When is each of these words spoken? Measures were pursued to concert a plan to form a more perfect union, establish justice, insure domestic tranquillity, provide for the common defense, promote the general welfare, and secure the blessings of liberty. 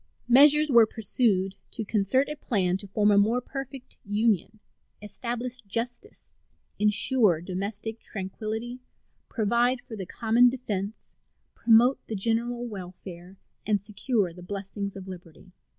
Measures 0.27 0.71
were 0.71 0.87
pursued 0.87 1.57
to 1.69 1.85
concert 1.85 2.27
a 2.27 2.35
plan 2.35 2.75
to 2.75 2.87
form 2.87 3.11
a 3.11 3.19
more 3.19 3.39
perfect 3.39 3.99
union, 4.03 4.59
establish 4.99 5.61
justice, 5.61 6.31
insure 6.79 7.39
domestic 7.39 7.99
tranquillity, 7.99 8.79
provide 9.29 9.79
for 9.79 9.95
the 9.95 10.07
common 10.07 10.49
defense, 10.49 11.11
promote 11.53 11.99
the 12.07 12.15
general 12.15 12.65
welfare, 12.65 13.37
and 13.63 13.79
secure 13.79 14.33
the 14.33 14.41
blessings 14.41 14.95
of 14.95 15.07
liberty. 15.07 15.51